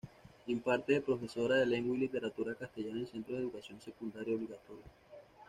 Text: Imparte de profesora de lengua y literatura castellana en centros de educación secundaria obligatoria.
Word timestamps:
Imparte 0.47 0.93
de 0.93 1.01
profesora 1.01 1.57
de 1.57 1.67
lengua 1.67 1.95
y 1.95 1.99
literatura 1.99 2.55
castellana 2.55 3.01
en 3.01 3.05
centros 3.07 3.37
de 3.37 3.43
educación 3.43 3.79
secundaria 3.79 4.33
obligatoria. 4.35 4.83